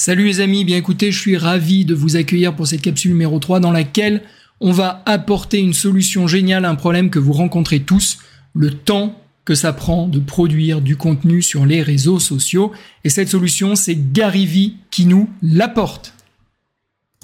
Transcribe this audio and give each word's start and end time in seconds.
Salut 0.00 0.26
les 0.26 0.38
amis, 0.38 0.64
bien 0.64 0.76
écoutez, 0.76 1.10
je 1.10 1.18
suis 1.18 1.36
ravi 1.36 1.84
de 1.84 1.92
vous 1.92 2.14
accueillir 2.14 2.54
pour 2.54 2.68
cette 2.68 2.82
capsule 2.82 3.10
numéro 3.10 3.40
3 3.40 3.58
dans 3.58 3.72
laquelle 3.72 4.22
on 4.60 4.70
va 4.70 5.02
apporter 5.06 5.58
une 5.58 5.72
solution 5.72 6.28
géniale 6.28 6.64
à 6.66 6.70
un 6.70 6.76
problème 6.76 7.10
que 7.10 7.18
vous 7.18 7.32
rencontrez 7.32 7.80
tous, 7.80 8.18
le 8.54 8.70
temps 8.70 9.20
que 9.44 9.56
ça 9.56 9.72
prend 9.72 10.06
de 10.06 10.20
produire 10.20 10.82
du 10.82 10.94
contenu 10.94 11.42
sur 11.42 11.66
les 11.66 11.82
réseaux 11.82 12.20
sociaux. 12.20 12.70
Et 13.02 13.08
cette 13.08 13.28
solution, 13.28 13.74
c'est 13.74 14.12
Gary 14.12 14.76
qui 14.92 15.04
nous 15.04 15.28
l'apporte. 15.42 16.14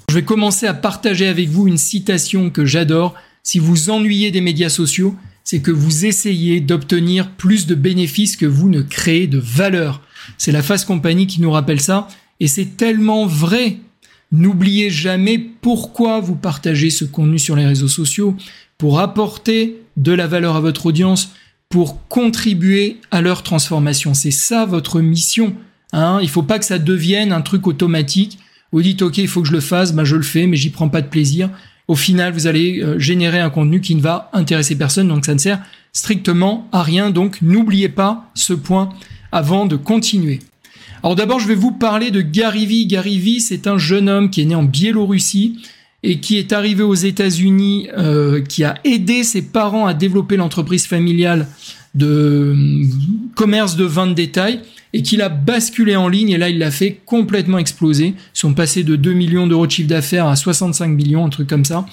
Je 0.09 0.15
vais 0.15 0.25
commencer 0.25 0.67
à 0.67 0.73
partager 0.73 1.27
avec 1.27 1.47
vous 1.47 1.69
une 1.69 1.77
citation 1.77 2.49
que 2.49 2.65
j'adore. 2.65 3.15
Si 3.41 3.57
vous 3.57 3.89
ennuyez 3.89 4.31
des 4.31 4.41
médias 4.41 4.67
sociaux, 4.67 5.15
c'est 5.45 5.61
que 5.61 5.71
vous 5.71 6.05
essayez 6.05 6.59
d'obtenir 6.59 7.31
plus 7.31 7.67
de 7.67 7.75
bénéfices 7.75 8.35
que 8.35 8.45
vous 8.45 8.67
ne 8.67 8.81
créez 8.81 9.27
de 9.27 9.39
valeur. 9.39 10.01
C'est 10.37 10.51
la 10.51 10.61
Fast 10.61 10.85
Company 10.85 11.25
qui 11.25 11.39
nous 11.39 11.51
rappelle 11.51 11.79
ça. 11.79 12.09
Et 12.39 12.47
c'est 12.47 12.77
tellement 12.77 13.25
vrai. 13.25 13.77
N'oubliez 14.31 14.89
jamais 14.89 15.37
pourquoi 15.37 16.19
vous 16.19 16.35
partagez 16.35 16.89
ce 16.89 17.05
contenu 17.05 17.39
sur 17.39 17.55
les 17.55 17.65
réseaux 17.65 17.87
sociaux 17.87 18.35
pour 18.77 18.99
apporter 18.99 19.77
de 19.97 20.11
la 20.11 20.27
valeur 20.27 20.55
à 20.55 20.59
votre 20.59 20.87
audience, 20.87 21.31
pour 21.69 22.07
contribuer 22.07 22.97
à 23.11 23.21
leur 23.21 23.43
transformation. 23.43 24.13
C'est 24.13 24.31
ça 24.31 24.65
votre 24.65 24.99
mission. 24.99 25.55
Hein 25.93 26.19
il 26.21 26.29
faut 26.29 26.43
pas 26.43 26.59
que 26.59 26.65
ça 26.65 26.79
devienne 26.79 27.31
un 27.31 27.41
truc 27.41 27.67
automatique. 27.67 28.39
Vous 28.71 28.81
dites 28.81 29.01
ok, 29.01 29.17
il 29.19 29.27
faut 29.27 29.41
que 29.41 29.47
je 29.47 29.53
le 29.53 29.61
fasse, 29.61 29.93
bah 29.93 30.03
je 30.03 30.15
le 30.15 30.23
fais, 30.23 30.47
mais 30.47 30.57
j'y 30.57 30.69
prends 30.69 30.89
pas 30.89 31.01
de 31.01 31.07
plaisir. 31.07 31.49
Au 31.87 31.95
final, 31.95 32.33
vous 32.33 32.47
allez 32.47 32.81
euh, 32.81 32.97
générer 32.99 33.39
un 33.39 33.49
contenu 33.49 33.79
qui 33.79 33.95
ne 33.95 34.01
va 34.01 34.29
intéresser 34.33 34.75
personne, 34.75 35.07
donc 35.07 35.25
ça 35.25 35.33
ne 35.33 35.39
sert 35.39 35.61
strictement 35.93 36.67
à 36.71 36.83
rien. 36.83 37.11
Donc 37.11 37.41
n'oubliez 37.41 37.89
pas 37.89 38.29
ce 38.33 38.53
point 38.53 38.89
avant 39.31 39.65
de 39.65 39.75
continuer. 39.75 40.39
Alors 41.05 41.15
d'abord, 41.15 41.39
je 41.39 41.47
vais 41.47 41.53
vous 41.53 41.71
parler 41.71 42.09
de 42.09 42.21
Gary 42.21 42.65
Vee. 42.65 42.87
Gary 42.87 43.39
c'est 43.39 43.67
un 43.67 43.77
jeune 43.77 44.09
homme 44.09 44.31
qui 44.31 44.41
est 44.41 44.45
né 44.45 44.55
en 44.55 44.63
Biélorussie 44.63 45.59
et 46.01 46.19
qui 46.19 46.39
est 46.39 46.51
arrivé 46.51 46.81
aux 46.81 46.95
États-Unis, 46.95 47.89
euh, 47.95 48.41
qui 48.41 48.63
a 48.63 48.73
aidé 48.83 49.23
ses 49.23 49.43
parents 49.43 49.85
à 49.85 49.93
développer 49.93 50.35
l'entreprise 50.35 50.87
familiale 50.87 51.47
de 51.93 52.07
euh, 52.07 52.87
commerce 53.35 53.75
de 53.75 53.85
vin 53.85 54.07
de 54.07 54.13
détail 54.13 54.61
et 54.93 55.03
qu'il 55.03 55.21
a 55.21 55.29
basculé 55.29 55.95
en 55.95 56.07
ligne 56.07 56.31
et 56.31 56.37
là 56.39 56.49
il 56.49 56.57
l'a 56.57 56.71
fait 56.71 56.99
complètement 57.05 57.59
exploser. 57.59 58.15
Ils 58.17 58.39
sont 58.39 58.55
passés 58.55 58.83
de 58.83 58.95
2 58.95 59.13
millions 59.13 59.45
d'euros 59.45 59.67
de 59.67 59.71
chiffre 59.71 59.87
d'affaires 59.89 60.25
à 60.25 60.35
65 60.35 60.87
millions, 60.87 61.23
un 61.23 61.29
truc 61.29 61.47
comme 61.47 61.65
ça. 61.65 61.85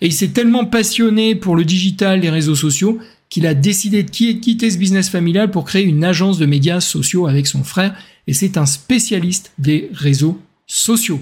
Et 0.00 0.06
il 0.06 0.12
s'est 0.12 0.28
tellement 0.28 0.64
passionné 0.64 1.34
pour 1.34 1.56
le 1.56 1.64
digital, 1.64 2.20
les 2.20 2.30
réseaux 2.30 2.54
sociaux, 2.54 3.00
qu'il 3.30 3.46
a 3.46 3.54
décidé 3.54 4.02
de 4.02 4.10
quitter 4.10 4.70
ce 4.70 4.76
business 4.76 5.08
familial 5.08 5.50
pour 5.50 5.64
créer 5.64 5.84
une 5.84 6.04
agence 6.04 6.38
de 6.38 6.46
médias 6.46 6.80
sociaux 6.80 7.26
avec 7.26 7.46
son 7.46 7.64
frère 7.64 7.94
et 8.26 8.34
c'est 8.34 8.58
un 8.58 8.66
spécialiste 8.66 9.52
des 9.58 9.88
réseaux 9.94 10.38
sociaux. 10.66 11.20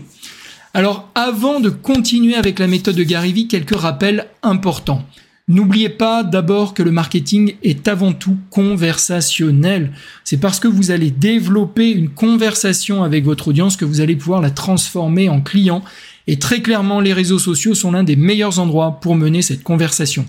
Alors 0.75 1.11
avant 1.15 1.61
de 1.61 1.71
continuer 1.71 2.35
avec 2.35 2.59
la 2.59 2.67
méthode 2.67 2.97
de 2.97 3.05
Gary 3.05 3.33
Vee, 3.33 3.47
quelques 3.47 3.77
rappels 3.77 4.27
importants. 4.43 5.05
N'oubliez 5.49 5.89
pas 5.89 6.23
d'abord 6.25 6.75
que 6.75 6.83
le 6.83 6.91
marketing 6.91 7.55
est 7.63 7.89
avant 7.89 8.13
tout 8.13 8.37
conversationnel. 8.51 9.93
C'est 10.23 10.37
parce 10.37 10.61
que 10.61 10.69
vous 10.69 10.91
allez 10.91 11.11
développer 11.11 11.91
une 11.91 12.11
conversation 12.11 13.03
avec 13.03 13.25
votre 13.25 13.49
audience 13.49 13.79
que 13.79 13.87
vous 13.87 14.03
allez 14.03 14.15
pouvoir 14.15 14.43
la 14.43 14.51
transformer 14.51 15.31
en 15.31 15.41
client. 15.41 15.83
Et 16.27 16.39
très 16.39 16.61
clairement, 16.61 17.01
les 17.01 17.15
réseaux 17.15 17.39
sociaux 17.39 17.75
sont 17.75 17.93
l'un 17.93 18.05
des 18.05 18.17
meilleurs 18.17 18.59
endroits 18.59 19.01
pour 19.01 19.15
mener 19.15 19.41
cette 19.41 19.63
conversation. 19.63 20.27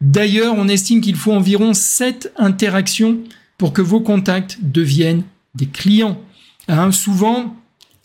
D'ailleurs, 0.00 0.54
on 0.56 0.68
estime 0.68 1.00
qu'il 1.00 1.16
faut 1.16 1.32
environ 1.32 1.74
7 1.74 2.32
interactions 2.36 3.18
pour 3.56 3.72
que 3.72 3.82
vos 3.82 4.00
contacts 4.00 4.58
deviennent 4.62 5.24
des 5.54 5.66
clients. 5.66 6.20
Hein, 6.68 6.92
souvent, 6.92 7.56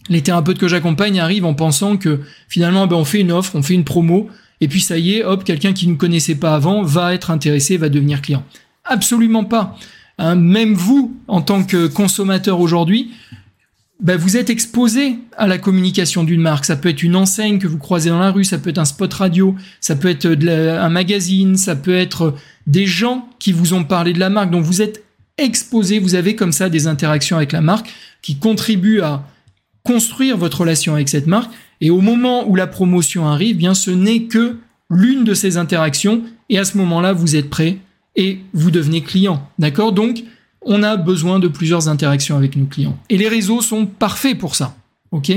les 0.10 0.22
thérapeutes 0.22 0.58
que 0.58 0.68
j'accompagne 0.68 1.20
arrivent 1.20 1.46
en 1.46 1.54
pensant 1.54 1.98
que 1.98 2.22
finalement, 2.50 2.88
ben, 2.88 2.96
on 2.96 3.06
fait 3.06 3.22
une 3.22 3.32
offre, 3.32 3.56
on 3.56 3.62
fait 3.62 3.76
une 3.76 3.84
promo, 3.84 4.30
et 4.62 4.68
puis 4.68 4.82
ça 4.82 4.98
y 4.98 5.16
est, 5.16 5.24
hop, 5.24 5.44
quelqu'un 5.44 5.74
qui 5.74 5.88
ne 5.88 5.96
connaissait 5.96 6.36
pas 6.36 6.56
avant 6.56 6.84
va 6.84 7.14
être 7.14 7.32
intéressé, 7.32 7.78
va 7.78 7.90
devenir 7.90 8.22
client. 8.22 8.44
Absolument 8.86 9.44
pas. 9.44 9.78
Hein, 10.18 10.36
même 10.36 10.74
vous, 10.74 11.16
en 11.28 11.42
tant 11.42 11.64
que 11.64 11.88
consommateur 11.88 12.60
aujourd'hui, 12.60 13.12
ben, 14.04 14.18
vous 14.18 14.36
êtes 14.36 14.50
exposé 14.50 15.18
à 15.38 15.48
la 15.48 15.58
communication 15.58 16.26
d'une 16.26 16.42
marque. 16.42 16.66
Ça 16.66 16.76
peut 16.76 16.90
être 16.90 17.04
une 17.04 17.16
enseigne 17.16 17.58
que 17.58 17.68
vous 17.68 17.78
croisez 17.78 18.10
dans 18.10 18.20
la 18.20 18.32
rue, 18.32 18.44
ça 18.44 18.58
peut 18.58 18.70
être 18.70 18.78
un 18.78 18.86
spot 18.86 19.14
radio, 19.14 19.56
ça 19.80 19.96
peut 19.96 20.10
être 20.10 20.26
un 20.26 20.90
magazine, 20.90 21.56
ça 21.56 21.76
peut 21.76 21.96
être 21.96 22.36
des 22.68 22.86
gens 22.86 23.30
qui 23.40 23.54
vous 23.54 23.74
ont 23.74 23.86
parlé 23.86 24.12
de 24.12 24.20
la 24.20 24.30
marque. 24.30 24.52
Donc 24.52 24.66
vous 24.66 24.82
êtes 24.82 25.04
exposé, 25.38 26.00
vous 26.00 26.16
avez 26.16 26.36
comme 26.36 26.52
ça 26.52 26.70
des 26.70 26.86
interactions 26.86 27.38
avec 27.38 27.54
la 27.54 27.62
marque 27.62 27.90
qui 28.22 28.38
contribuent 28.38 29.02
à 29.02 29.26
construire 29.84 30.38
votre 30.38 30.62
relation 30.62 30.94
avec 30.94 31.08
cette 31.08 31.28
marque. 31.28 31.52
Et 31.80 31.90
au 31.90 32.02
moment 32.02 32.48
où 32.48 32.56
la 32.56 32.68
promotion 32.68 33.28
arrive, 33.28 33.56
bien 33.56 33.74
ce 33.74 33.90
n'est 33.90 34.24
que 34.24 34.58
l'une 34.90 35.24
de 35.24 35.34
ces 35.34 35.56
interactions. 35.58 36.24
Et 36.50 36.60
à 36.60 36.66
ce 36.66 36.78
moment-là, 36.78 37.14
vous 37.14 37.38
êtes 37.38 37.50
prêt 37.50 37.78
et 38.18 38.40
vous 38.54 38.70
devenez 38.70 39.02
client. 39.02 39.50
D'accord? 39.60 39.94
Donc, 39.94 40.24
on 40.66 40.84
a 40.84 40.98
besoin 40.98 41.40
de 41.40 41.48
plusieurs 41.48 41.88
interactions 41.88 42.38
avec 42.38 42.56
nos 42.56 42.66
clients. 42.66 42.98
Et 43.10 43.18
les 43.18 43.28
réseaux 43.28 43.62
sont 43.62 43.86
parfaits 43.86 44.38
pour 44.38 44.56
ça. 44.56 44.76
OK? 45.12 45.32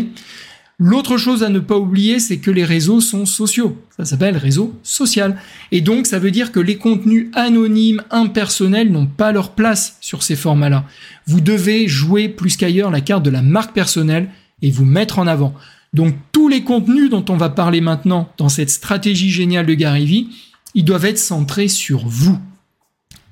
L'autre 0.78 1.16
chose 1.16 1.42
à 1.42 1.48
ne 1.48 1.58
pas 1.58 1.78
oublier, 1.78 2.18
c'est 2.18 2.36
que 2.36 2.50
les 2.50 2.64
réseaux 2.64 3.00
sont 3.00 3.24
sociaux. 3.24 3.82
Ça 3.96 4.04
s'appelle 4.04 4.36
réseau 4.36 4.78
social. 4.82 5.38
Et 5.72 5.80
donc, 5.80 6.06
ça 6.06 6.18
veut 6.18 6.30
dire 6.30 6.52
que 6.52 6.60
les 6.60 6.76
contenus 6.76 7.28
anonymes, 7.32 8.02
impersonnels 8.10 8.92
n'ont 8.92 9.06
pas 9.06 9.32
leur 9.32 9.52
place 9.52 9.96
sur 10.02 10.22
ces 10.22 10.36
formats-là. 10.36 10.84
Vous 11.26 11.40
devez 11.40 11.88
jouer 11.88 12.28
plus 12.28 12.58
qu'ailleurs 12.58 12.90
la 12.90 13.00
carte 13.00 13.22
de 13.22 13.30
la 13.30 13.40
marque 13.40 13.72
personnelle 13.72 14.28
et 14.60 14.70
vous 14.70 14.84
mettre 14.84 15.18
en 15.18 15.26
avant. 15.26 15.54
Donc, 15.94 16.14
tous 16.30 16.48
les 16.48 16.62
contenus 16.62 17.08
dont 17.08 17.24
on 17.30 17.38
va 17.38 17.48
parler 17.48 17.80
maintenant 17.80 18.30
dans 18.36 18.50
cette 18.50 18.68
stratégie 18.68 19.30
géniale 19.30 19.64
de 19.64 19.72
Gary 19.72 20.04
Vee, 20.04 20.28
ils 20.74 20.84
doivent 20.84 21.06
être 21.06 21.18
centrés 21.18 21.68
sur 21.68 22.06
vous. 22.06 22.38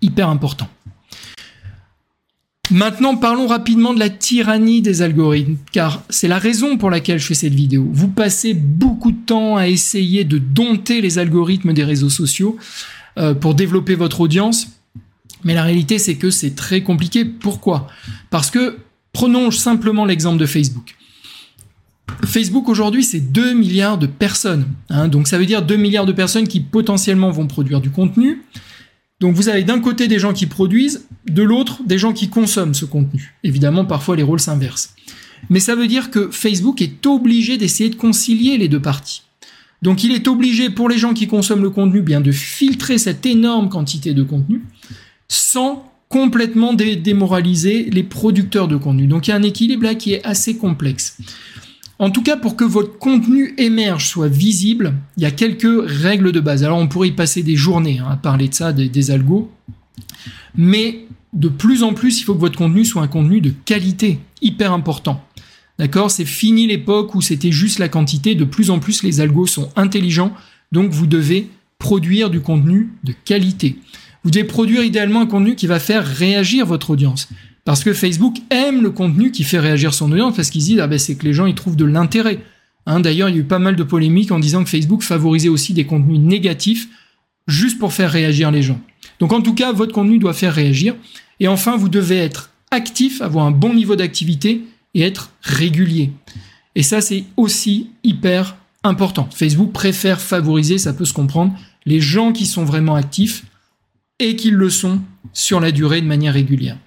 Hyper 0.00 0.30
important. 0.30 0.68
Maintenant, 2.74 3.14
parlons 3.14 3.46
rapidement 3.46 3.94
de 3.94 4.00
la 4.00 4.10
tyrannie 4.10 4.82
des 4.82 5.00
algorithmes, 5.00 5.58
car 5.70 6.02
c'est 6.10 6.26
la 6.26 6.40
raison 6.40 6.76
pour 6.76 6.90
laquelle 6.90 7.20
je 7.20 7.26
fais 7.26 7.34
cette 7.34 7.54
vidéo. 7.54 7.88
Vous 7.92 8.08
passez 8.08 8.52
beaucoup 8.52 9.12
de 9.12 9.24
temps 9.26 9.56
à 9.56 9.68
essayer 9.68 10.24
de 10.24 10.38
dompter 10.38 11.00
les 11.00 11.20
algorithmes 11.20 11.72
des 11.72 11.84
réseaux 11.84 12.10
sociaux 12.10 12.56
euh, 13.16 13.32
pour 13.32 13.54
développer 13.54 13.94
votre 13.94 14.22
audience, 14.22 14.66
mais 15.44 15.54
la 15.54 15.62
réalité 15.62 16.00
c'est 16.00 16.16
que 16.16 16.30
c'est 16.30 16.56
très 16.56 16.82
compliqué. 16.82 17.24
Pourquoi? 17.24 17.86
Parce 18.30 18.50
que, 18.50 18.78
prenons 19.12 19.52
simplement 19.52 20.04
l'exemple 20.04 20.38
de 20.38 20.46
Facebook. 20.46 20.96
Facebook 22.24 22.68
aujourd'hui, 22.68 23.04
c'est 23.04 23.20
2 23.20 23.54
milliards 23.54 23.98
de 23.98 24.08
personnes. 24.08 24.66
Hein, 24.90 25.06
donc 25.06 25.28
ça 25.28 25.38
veut 25.38 25.46
dire 25.46 25.62
2 25.62 25.76
milliards 25.76 26.06
de 26.06 26.12
personnes 26.12 26.48
qui 26.48 26.58
potentiellement 26.58 27.30
vont 27.30 27.46
produire 27.46 27.80
du 27.80 27.90
contenu. 27.90 28.42
Donc 29.24 29.36
vous 29.36 29.48
avez 29.48 29.64
d'un 29.64 29.80
côté 29.80 30.06
des 30.06 30.18
gens 30.18 30.34
qui 30.34 30.44
produisent, 30.44 31.06
de 31.26 31.42
l'autre 31.42 31.80
des 31.86 31.96
gens 31.96 32.12
qui 32.12 32.28
consomment 32.28 32.74
ce 32.74 32.84
contenu. 32.84 33.32
Évidemment, 33.42 33.86
parfois 33.86 34.16
les 34.16 34.22
rôles 34.22 34.38
s'inversent. 34.38 34.94
Mais 35.48 35.60
ça 35.60 35.74
veut 35.74 35.86
dire 35.86 36.10
que 36.10 36.30
Facebook 36.30 36.82
est 36.82 37.06
obligé 37.06 37.56
d'essayer 37.56 37.88
de 37.88 37.94
concilier 37.94 38.58
les 38.58 38.68
deux 38.68 38.82
parties. 38.82 39.22
Donc 39.80 40.04
il 40.04 40.12
est 40.12 40.28
obligé 40.28 40.68
pour 40.68 40.90
les 40.90 40.98
gens 40.98 41.14
qui 41.14 41.26
consomment 41.26 41.62
le 41.62 41.70
contenu 41.70 42.02
bien 42.02 42.20
de 42.20 42.32
filtrer 42.32 42.98
cette 42.98 43.24
énorme 43.24 43.70
quantité 43.70 44.12
de 44.12 44.22
contenu 44.22 44.60
sans 45.28 45.90
complètement 46.10 46.74
démoraliser 46.74 47.84
les 47.90 48.02
producteurs 48.02 48.68
de 48.68 48.76
contenu. 48.76 49.06
Donc 49.06 49.26
il 49.26 49.30
y 49.30 49.32
a 49.32 49.36
un 49.36 49.42
équilibre 49.42 49.84
là 49.84 49.94
qui 49.94 50.12
est 50.12 50.22
assez 50.26 50.58
complexe. 50.58 51.16
En 51.98 52.10
tout 52.10 52.22
cas, 52.22 52.36
pour 52.36 52.56
que 52.56 52.64
votre 52.64 52.98
contenu 52.98 53.54
émerge, 53.56 54.08
soit 54.08 54.28
visible, 54.28 54.94
il 55.16 55.22
y 55.22 55.26
a 55.26 55.30
quelques 55.30 55.84
règles 55.86 56.32
de 56.32 56.40
base. 56.40 56.64
Alors, 56.64 56.78
on 56.78 56.88
pourrait 56.88 57.08
y 57.08 57.12
passer 57.12 57.42
des 57.42 57.56
journées 57.56 58.00
hein, 58.00 58.08
à 58.10 58.16
parler 58.16 58.48
de 58.48 58.54
ça, 58.54 58.72
des, 58.72 59.10
algos. 59.10 59.50
Mais 60.56 61.06
de 61.32 61.48
plus 61.48 61.82
en 61.82 61.94
plus, 61.94 62.20
il 62.20 62.24
faut 62.24 62.34
que 62.34 62.40
votre 62.40 62.58
contenu 62.58 62.84
soit 62.84 63.02
un 63.02 63.08
contenu 63.08 63.40
de 63.40 63.52
qualité, 63.64 64.18
hyper 64.42 64.72
important. 64.72 65.24
D'accord? 65.78 66.10
C'est 66.10 66.24
fini 66.24 66.66
l'époque 66.66 67.14
où 67.14 67.20
c'était 67.20 67.52
juste 67.52 67.78
la 67.78 67.88
quantité. 67.88 68.34
De 68.34 68.44
plus 68.44 68.70
en 68.70 68.80
plus, 68.80 69.02
les 69.04 69.20
algos 69.20 69.46
sont 69.46 69.70
intelligents. 69.76 70.32
Donc, 70.72 70.90
vous 70.90 71.06
devez 71.06 71.48
produire 71.78 72.28
du 72.30 72.40
contenu 72.40 72.92
de 73.04 73.12
qualité. 73.24 73.76
Vous 74.24 74.30
devez 74.30 74.44
produire 74.44 74.82
idéalement 74.82 75.20
un 75.20 75.26
contenu 75.26 75.54
qui 75.54 75.66
va 75.66 75.78
faire 75.78 76.04
réagir 76.04 76.66
votre 76.66 76.90
audience. 76.90 77.28
Parce 77.64 77.82
que 77.82 77.94
Facebook 77.94 78.36
aime 78.50 78.82
le 78.82 78.90
contenu 78.90 79.30
qui 79.30 79.42
fait 79.42 79.58
réagir 79.58 79.94
son 79.94 80.12
audience 80.12 80.36
parce 80.36 80.50
qu'ils 80.50 80.62
disent 80.62 80.80
ah 80.80 80.86
ben 80.86 80.98
c'est 80.98 81.16
que 81.16 81.24
les 81.24 81.32
gens 81.32 81.46
ils 81.46 81.54
trouvent 81.54 81.76
de 81.76 81.84
l'intérêt. 81.84 82.40
Hein, 82.86 83.00
D'ailleurs, 83.00 83.30
il 83.30 83.36
y 83.36 83.38
a 83.38 83.40
eu 83.40 83.44
pas 83.44 83.58
mal 83.58 83.76
de 83.76 83.82
polémiques 83.82 84.30
en 84.30 84.38
disant 84.38 84.62
que 84.62 84.70
Facebook 84.70 85.02
favorisait 85.02 85.48
aussi 85.48 85.72
des 85.72 85.86
contenus 85.86 86.20
négatifs 86.20 86.88
juste 87.46 87.78
pour 87.78 87.92
faire 87.92 88.10
réagir 88.10 88.50
les 88.50 88.62
gens. 88.62 88.80
Donc 89.18 89.32
en 89.32 89.40
tout 89.40 89.54
cas, 89.54 89.72
votre 89.72 89.92
contenu 89.92 90.18
doit 90.18 90.34
faire 90.34 90.54
réagir. 90.54 90.94
Et 91.40 91.48
enfin, 91.48 91.76
vous 91.76 91.88
devez 91.88 92.16
être 92.16 92.50
actif, 92.70 93.22
avoir 93.22 93.46
un 93.46 93.50
bon 93.50 93.72
niveau 93.72 93.96
d'activité 93.96 94.62
et 94.94 95.02
être 95.02 95.30
régulier. 95.42 96.12
Et 96.74 96.82
ça, 96.82 97.00
c'est 97.00 97.24
aussi 97.36 97.90
hyper 98.02 98.56
important. 98.82 99.28
Facebook 99.32 99.72
préfère 99.72 100.20
favoriser, 100.20 100.78
ça 100.78 100.92
peut 100.92 101.04
se 101.04 101.12
comprendre, 101.12 101.54
les 101.86 102.00
gens 102.00 102.32
qui 102.32 102.46
sont 102.46 102.64
vraiment 102.64 102.94
actifs 102.94 103.44
et 104.18 104.36
qui 104.36 104.50
le 104.50 104.70
sont 104.70 105.00
sur 105.32 105.60
la 105.60 105.72
durée 105.72 106.00
de 106.00 106.06
manière 106.06 106.34
régulière. 106.34 106.78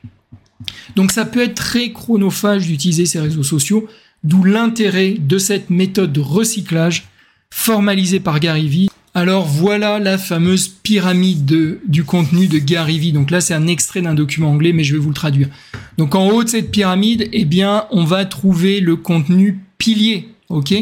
Donc 0.96 1.12
ça 1.12 1.26
peut 1.26 1.42
être 1.42 1.56
très 1.56 1.92
chronophage 1.92 2.68
d'utiliser 2.68 3.06
ces 3.06 3.20
réseaux 3.20 3.44
sociaux. 3.44 3.88
D'où 4.24 4.44
l'intérêt 4.44 5.16
de 5.20 5.38
cette 5.38 5.70
méthode 5.70 6.12
de 6.12 6.20
recyclage 6.20 7.08
formalisée 7.50 8.20
par 8.20 8.40
Gary 8.40 8.68
Vee. 8.68 8.90
Alors 9.14 9.46
voilà 9.46 10.00
la 10.00 10.18
fameuse 10.18 10.68
pyramide 10.68 11.80
du 11.88 12.04
contenu 12.04 12.48
de 12.48 12.60
Gary 12.60 13.00
Vee. 13.00 13.12
Donc 13.14 13.32
là, 13.32 13.42
c'est 13.42 13.54
un 13.54 13.68
extrait 13.68 14.02
d'un 14.02 14.14
document 14.14 14.52
anglais, 14.52 14.74
mais 14.74 14.84
je 14.84 14.94
vais 14.94 15.00
vous 15.00 15.10
le 15.10 15.16
traduire. 15.16 15.50
Donc 15.98 16.14
en 16.14 16.30
haut 16.30 16.44
de 16.44 16.50
cette 16.50 16.72
pyramide, 16.72 17.28
eh 17.34 17.46
bien, 17.46 17.86
on 17.92 18.04
va 18.04 18.26
trouver 18.26 18.80
le 18.80 18.96
contenu 18.96 19.60
pilier. 19.78 20.30
OK? 20.50 20.74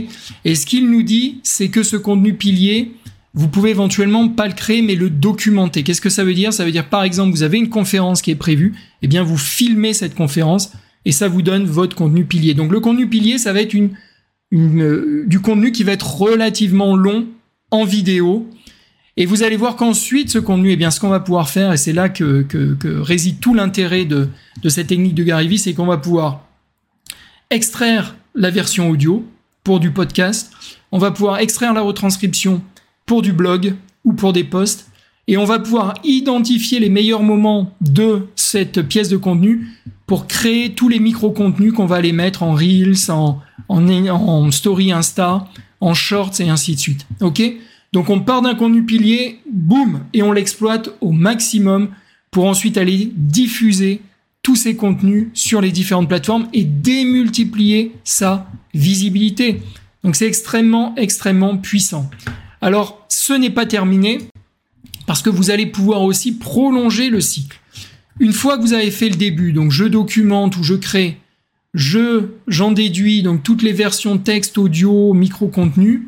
Et 0.44 0.56
ce 0.56 0.66
qu'il 0.66 0.89
nous 0.89 1.04
dit, 1.04 1.39
c'est 1.44 1.69
que 1.69 1.81
ce 1.81 1.95
contenu 1.95 2.33
pilier, 2.33 2.92
vous 3.35 3.49
pouvez 3.49 3.69
éventuellement 3.71 4.29
pas 4.29 4.47
le 4.47 4.53
créer, 4.53 4.81
mais 4.81 4.95
le 4.95 5.09
documenter. 5.09 5.83
Qu'est-ce 5.83 5.99
que 5.99 6.09
ça 6.09 6.23
veut 6.23 6.33
dire? 6.33 6.53
Ça 6.53 6.63
veut 6.63 6.71
dire, 6.71 6.87
par 6.87 7.03
exemple, 7.03 7.31
vous 7.31 7.43
avez 7.43 7.57
une 7.57 7.69
conférence 7.69 8.21
qui 8.21 8.31
est 8.31 8.35
prévue, 8.35 8.73
eh 9.01 9.07
bien, 9.07 9.23
vous 9.23 9.37
filmez 9.37 9.93
cette 9.93 10.15
conférence 10.15 10.71
et 11.03 11.11
ça 11.11 11.27
vous 11.27 11.41
donne 11.41 11.65
votre 11.65 11.97
contenu 11.97 12.23
pilier. 12.23 12.53
Donc, 12.53 12.71
le 12.71 12.79
contenu 12.79 13.09
pilier, 13.09 13.37
ça 13.37 13.51
va 13.51 13.61
être 13.61 13.73
une, 13.73 13.91
euh, 14.53 15.25
du 15.27 15.41
contenu 15.41 15.73
qui 15.73 15.83
va 15.83 15.91
être 15.91 16.15
relativement 16.15 16.95
long 16.95 17.27
en 17.71 17.83
vidéo. 17.83 18.49
Et 19.17 19.25
vous 19.25 19.43
allez 19.43 19.57
voir 19.57 19.75
qu'ensuite, 19.75 20.29
ce 20.29 20.39
contenu, 20.39 20.71
eh 20.71 20.77
bien, 20.77 20.89
ce 20.89 21.01
qu'on 21.01 21.09
va 21.09 21.19
pouvoir 21.19 21.49
faire, 21.49 21.73
et 21.73 21.77
c'est 21.77 21.93
là 21.93 22.07
que, 22.07 22.45
réside 23.01 23.41
tout 23.41 23.53
l'intérêt 23.53 24.05
de, 24.05 24.29
de 24.63 24.69
cette 24.69 24.88
technique 24.88 25.13
de 25.13 25.23
Gary 25.23 25.49
Vee, 25.49 25.57
c'est 25.57 25.73
qu'on 25.73 25.85
va 25.85 25.97
pouvoir 25.97 26.47
extraire 27.49 28.15
la 28.33 28.49
version 28.49 28.89
audio 28.89 29.25
pour 29.65 29.81
du 29.81 29.91
podcast. 29.91 30.51
On 30.93 30.99
va 30.99 31.11
pouvoir 31.11 31.39
extraire 31.39 31.73
la 31.73 31.81
retranscription 31.81 32.61
pour 33.05 33.21
du 33.21 33.33
blog 33.33 33.75
ou 34.03 34.13
pour 34.13 34.33
des 34.33 34.43
posts. 34.43 34.89
Et 35.27 35.37
on 35.37 35.45
va 35.45 35.59
pouvoir 35.59 35.95
identifier 36.03 36.79
les 36.79 36.89
meilleurs 36.89 37.23
moments 37.23 37.75
de 37.81 38.27
cette 38.35 38.81
pièce 38.83 39.09
de 39.09 39.17
contenu 39.17 39.67
pour 40.05 40.27
créer 40.27 40.75
tous 40.75 40.87
les 40.87 40.99
micro-contenus 40.99 41.73
qu'on 41.73 41.87
va 41.87 41.95
aller 41.95 42.11
mettre 42.11 42.43
en 42.43 42.53
Reels, 42.53 43.09
en, 43.09 44.51
Story 44.51 44.91
Insta, 44.91 45.47
en 45.81 45.93
Shorts 45.93 46.39
et 46.39 46.49
ainsi 46.49 46.75
de 46.75 46.79
suite. 46.79 47.07
Ok? 47.21 47.41
Donc 47.91 48.09
on 48.09 48.19
part 48.19 48.41
d'un 48.41 48.55
contenu 48.55 48.83
pilier, 48.83 49.39
boum, 49.51 50.01
et 50.13 50.21
on 50.21 50.31
l'exploite 50.31 50.89
au 51.01 51.11
maximum 51.11 51.89
pour 52.29 52.45
ensuite 52.45 52.77
aller 52.77 53.11
diffuser 53.15 54.01
tous 54.43 54.55
ces 54.55 54.75
contenus 54.75 55.29
sur 55.33 55.59
les 55.59 55.71
différentes 55.71 56.07
plateformes 56.07 56.47
et 56.53 56.65
démultiplier 56.65 57.95
sa 58.03 58.47
visibilité. 58.75 59.61
Donc 60.03 60.15
c'est 60.15 60.27
extrêmement, 60.27 60.93
extrêmement 60.97 61.57
puissant. 61.57 62.11
Alors, 62.61 63.05
ce 63.09 63.33
n'est 63.33 63.49
pas 63.49 63.65
terminé 63.65 64.19
parce 65.07 65.21
que 65.21 65.29
vous 65.29 65.51
allez 65.51 65.65
pouvoir 65.65 66.01
aussi 66.01 66.37
prolonger 66.37 67.09
le 67.09 67.21
cycle. 67.21 67.59
Une 68.19 68.33
fois 68.33 68.57
que 68.57 68.63
vous 68.63 68.73
avez 68.73 68.91
fait 68.91 69.09
le 69.09 69.15
début, 69.15 69.51
donc 69.53 69.71
je 69.71 69.85
documente 69.85 70.57
ou 70.57 70.63
je 70.63 70.73
crée, 70.73 71.17
je 71.73 72.29
j'en 72.47 72.71
déduis 72.71 73.21
donc 73.21 73.43
toutes 73.43 73.61
les 73.61 73.73
versions 73.73 74.17
texte, 74.17 74.57
audio, 74.57 75.13
micro-contenu, 75.13 76.07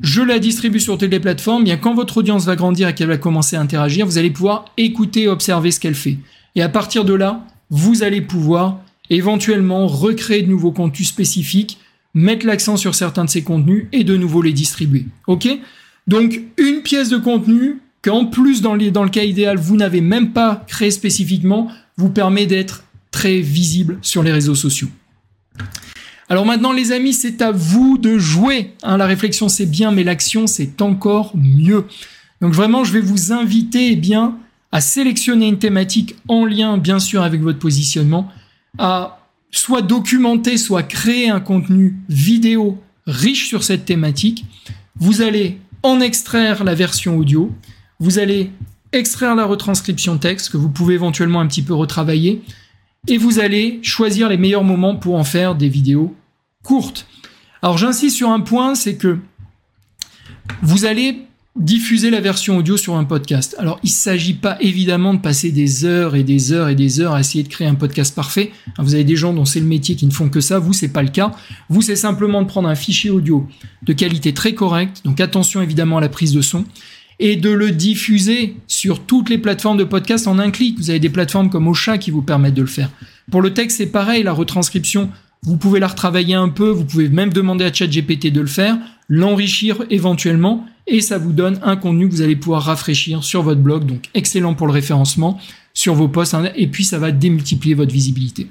je 0.00 0.22
la 0.22 0.38
distribue 0.38 0.80
sur 0.80 0.98
toutes 0.98 1.10
les 1.10 1.20
plateformes, 1.20 1.64
bien 1.64 1.76
quand 1.76 1.94
votre 1.94 2.18
audience 2.18 2.44
va 2.46 2.56
grandir 2.56 2.88
et 2.88 2.94
qu'elle 2.94 3.08
va 3.08 3.18
commencer 3.18 3.56
à 3.56 3.60
interagir, 3.60 4.06
vous 4.06 4.18
allez 4.18 4.30
pouvoir 4.30 4.64
écouter 4.76 5.28
observer 5.28 5.70
ce 5.70 5.80
qu'elle 5.80 5.94
fait. 5.94 6.18
Et 6.56 6.62
à 6.62 6.68
partir 6.68 7.04
de 7.04 7.14
là, 7.14 7.46
vous 7.70 8.02
allez 8.02 8.20
pouvoir 8.20 8.80
éventuellement 9.10 9.86
recréer 9.86 10.42
de 10.42 10.50
nouveaux 10.50 10.72
contenus 10.72 11.08
spécifiques, 11.08 11.78
mettre 12.14 12.46
l'accent 12.46 12.76
sur 12.76 12.94
certains 12.94 13.24
de 13.24 13.30
ces 13.30 13.42
contenus 13.42 13.86
et 13.92 14.04
de 14.04 14.16
nouveau 14.16 14.40
les 14.40 14.52
distribuer. 14.52 15.06
OK? 15.26 15.48
Donc 16.06 16.40
une 16.58 16.82
pièce 16.82 17.08
de 17.08 17.18
contenu 17.18 17.80
qu'en 18.02 18.26
plus 18.26 18.60
dans, 18.62 18.74
le 18.74 19.08
cas 19.08 19.24
idéal 19.24 19.56
vous 19.56 19.76
n'avez 19.76 20.00
même 20.00 20.32
pas 20.32 20.64
créé 20.66 20.90
spécifiquement 20.90 21.68
vous 21.96 22.10
permet 22.10 22.46
d'être 22.46 22.84
très 23.10 23.40
visible 23.40 23.98
sur 24.02 24.22
les 24.22 24.32
réseaux 24.32 24.54
sociaux. 24.54 24.88
Alors 26.28 26.46
maintenant 26.46 26.72
les 26.72 26.92
amis 26.92 27.14
c'est 27.14 27.42
à 27.42 27.50
vous 27.50 27.98
de 27.98 28.18
jouer. 28.18 28.72
Hein, 28.82 28.96
la 28.96 29.06
réflexion 29.06 29.48
c'est 29.48 29.66
bien 29.66 29.90
mais 29.90 30.04
l'action 30.04 30.46
c'est 30.46 30.82
encore 30.82 31.32
mieux. 31.34 31.86
Donc 32.40 32.52
vraiment 32.52 32.84
je 32.84 32.92
vais 32.92 33.00
vous 33.00 33.32
inviter 33.32 33.92
eh 33.92 34.16
à 34.72 34.80
sélectionner 34.80 35.48
une 35.48 35.58
thématique 35.58 36.16
en 36.28 36.44
lien 36.44 36.76
bien 36.76 36.98
sûr 36.98 37.22
avec 37.22 37.40
votre 37.40 37.58
positionnement, 37.58 38.28
soit 39.58 39.82
documenter, 39.82 40.56
soit 40.56 40.82
créer 40.82 41.28
un 41.28 41.40
contenu 41.40 41.96
vidéo 42.08 42.82
riche 43.06 43.48
sur 43.48 43.62
cette 43.62 43.84
thématique. 43.84 44.44
Vous 44.96 45.22
allez 45.22 45.58
en 45.82 46.00
extraire 46.00 46.64
la 46.64 46.74
version 46.74 47.16
audio. 47.16 47.52
Vous 48.00 48.18
allez 48.18 48.50
extraire 48.92 49.34
la 49.34 49.44
retranscription 49.44 50.18
texte 50.18 50.50
que 50.50 50.56
vous 50.56 50.70
pouvez 50.70 50.94
éventuellement 50.94 51.40
un 51.40 51.46
petit 51.46 51.62
peu 51.62 51.74
retravailler. 51.74 52.42
Et 53.06 53.18
vous 53.18 53.38
allez 53.38 53.80
choisir 53.82 54.28
les 54.28 54.38
meilleurs 54.38 54.64
moments 54.64 54.96
pour 54.96 55.16
en 55.16 55.24
faire 55.24 55.54
des 55.54 55.68
vidéos 55.68 56.14
courtes. 56.62 57.06
Alors 57.60 57.76
j'insiste 57.76 58.16
sur 58.16 58.30
un 58.30 58.40
point, 58.40 58.74
c'est 58.74 58.96
que 58.96 59.18
vous 60.62 60.84
allez 60.84 61.26
diffuser 61.56 62.10
la 62.10 62.20
version 62.20 62.56
audio 62.56 62.76
sur 62.76 62.96
un 62.96 63.04
podcast. 63.04 63.54
Alors, 63.58 63.78
il 63.84 63.88
ne 63.88 63.92
s'agit 63.92 64.34
pas 64.34 64.56
évidemment 64.60 65.14
de 65.14 65.20
passer 65.20 65.52
des 65.52 65.84
heures 65.84 66.16
et 66.16 66.24
des 66.24 66.52
heures 66.52 66.68
et 66.68 66.74
des 66.74 67.00
heures 67.00 67.14
à 67.14 67.20
essayer 67.20 67.44
de 67.44 67.48
créer 67.48 67.68
un 67.68 67.76
podcast 67.76 68.14
parfait. 68.14 68.50
Vous 68.78 68.94
avez 68.94 69.04
des 69.04 69.14
gens 69.14 69.32
dont 69.32 69.44
c'est 69.44 69.60
le 69.60 69.66
métier 69.66 69.94
qui 69.94 70.06
ne 70.06 70.10
font 70.10 70.28
que 70.28 70.40
ça. 70.40 70.58
Vous, 70.58 70.72
c'est 70.72 70.88
pas 70.88 71.02
le 71.02 71.10
cas. 71.10 71.30
Vous, 71.68 71.80
c'est 71.80 71.96
simplement 71.96 72.42
de 72.42 72.48
prendre 72.48 72.68
un 72.68 72.74
fichier 72.74 73.10
audio 73.10 73.46
de 73.82 73.92
qualité 73.92 74.34
très 74.34 74.54
correcte. 74.54 75.02
Donc, 75.04 75.20
attention 75.20 75.62
évidemment 75.62 75.98
à 75.98 76.00
la 76.00 76.08
prise 76.08 76.32
de 76.32 76.40
son 76.40 76.64
et 77.20 77.36
de 77.36 77.50
le 77.50 77.70
diffuser 77.70 78.56
sur 78.66 79.04
toutes 79.04 79.30
les 79.30 79.38
plateformes 79.38 79.78
de 79.78 79.84
podcast 79.84 80.26
en 80.26 80.40
un 80.40 80.50
clic. 80.50 80.76
Vous 80.78 80.90
avez 80.90 80.98
des 80.98 81.08
plateformes 81.08 81.50
comme 81.50 81.68
Ocha 81.68 81.98
qui 81.98 82.10
vous 82.10 82.22
permettent 82.22 82.54
de 82.54 82.62
le 82.62 82.66
faire. 82.66 82.90
Pour 83.30 83.42
le 83.42 83.54
texte, 83.54 83.76
c'est 83.76 83.86
pareil. 83.86 84.24
La 84.24 84.32
retranscription, 84.32 85.08
vous 85.44 85.56
pouvez 85.56 85.78
la 85.78 85.86
retravailler 85.86 86.34
un 86.34 86.48
peu. 86.48 86.68
Vous 86.70 86.84
pouvez 86.84 87.08
même 87.08 87.32
demander 87.32 87.64
à 87.64 87.72
ChatGPT 87.72 88.32
de 88.32 88.40
le 88.40 88.48
faire, 88.48 88.76
l'enrichir 89.08 89.84
éventuellement 89.90 90.66
et 90.86 91.00
ça 91.00 91.18
vous 91.18 91.32
donne 91.32 91.58
un 91.62 91.76
contenu 91.76 92.08
que 92.08 92.14
vous 92.14 92.22
allez 92.22 92.36
pouvoir 92.36 92.62
rafraîchir 92.62 93.24
sur 93.24 93.42
votre 93.42 93.60
blog. 93.60 93.86
Donc 93.86 94.04
excellent 94.14 94.54
pour 94.54 94.66
le 94.66 94.72
référencement 94.72 95.40
sur 95.76 95.94
vos 95.94 96.06
posts 96.06 96.34
hein, 96.34 96.50
et 96.54 96.68
puis 96.68 96.84
ça 96.84 96.98
va 96.98 97.10
démultiplier 97.10 97.74
votre 97.74 97.92
visibilité. 97.92 98.46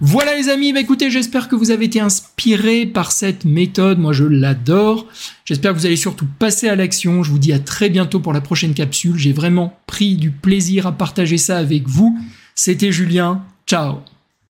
Voilà 0.00 0.34
les 0.34 0.48
amis, 0.48 0.72
bah 0.72 0.80
écoutez, 0.80 1.10
j'espère 1.10 1.48
que 1.48 1.54
vous 1.54 1.70
avez 1.70 1.84
été 1.84 2.00
inspirés 2.00 2.84
par 2.84 3.12
cette 3.12 3.44
méthode. 3.44 3.98
Moi 3.98 4.12
je 4.12 4.24
l'adore. 4.24 5.06
J'espère 5.44 5.72
que 5.72 5.78
vous 5.78 5.86
allez 5.86 5.96
surtout 5.96 6.26
passer 6.38 6.68
à 6.68 6.76
l'action. 6.76 7.22
Je 7.22 7.30
vous 7.30 7.38
dis 7.38 7.52
à 7.52 7.58
très 7.58 7.90
bientôt 7.90 8.20
pour 8.20 8.32
la 8.32 8.40
prochaine 8.40 8.74
capsule. 8.74 9.16
J'ai 9.16 9.32
vraiment 9.32 9.78
pris 9.86 10.16
du 10.16 10.30
plaisir 10.30 10.86
à 10.86 10.92
partager 10.92 11.38
ça 11.38 11.58
avec 11.58 11.86
vous. 11.86 12.18
C'était 12.54 12.92
Julien. 12.92 13.44
Ciao 13.66 14.13